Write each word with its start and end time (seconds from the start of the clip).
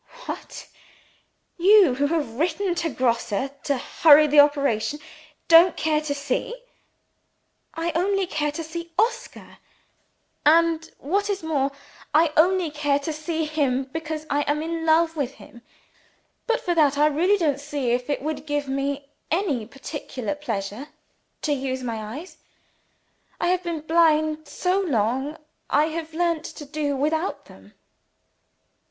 "What! 0.25 0.67
you, 1.59 1.93
who 1.93 2.07
have 2.07 2.39
written 2.39 2.73
to 2.73 2.89
Grosse 2.89 3.29
to 3.29 3.77
hurry 4.01 4.25
the 4.25 4.39
operation, 4.39 4.99
don't 5.47 5.77
care 5.77 6.01
to 6.01 6.15
see?" 6.15 6.55
"I 7.75 7.91
only 7.93 8.25
care 8.25 8.51
to 8.53 8.63
see 8.63 8.91
Oscar. 8.97 9.59
And, 10.43 10.89
what 10.97 11.29
is 11.29 11.43
more, 11.43 11.71
I 12.15 12.33
only 12.35 12.71
care 12.71 12.97
to 12.97 13.13
see 13.13 13.45
him 13.45 13.91
because 13.93 14.25
I 14.27 14.41
am 14.49 14.63
in 14.63 14.87
love 14.87 15.15
with 15.15 15.35
him. 15.35 15.61
But 16.47 16.61
for 16.61 16.73
that, 16.73 16.97
I 16.97 17.05
really 17.05 17.37
don't 17.37 17.61
feel 17.61 17.93
as 17.93 18.01
if 18.01 18.09
it 18.09 18.23
would 18.23 18.47
give 18.47 18.67
me 18.67 19.07
any 19.29 19.67
particular 19.67 20.33
pleasure 20.33 20.87
to 21.43 21.53
use 21.53 21.83
my 21.83 22.17
eyes. 22.17 22.37
I 23.39 23.49
have 23.49 23.61
been 23.61 23.81
blind 23.81 24.47
so 24.47 24.79
long, 24.79 25.37
I 25.69 25.89
have 25.89 26.11
learnt 26.15 26.45
to 26.45 26.65
do 26.65 26.95
without 26.97 27.45
them." 27.45 27.75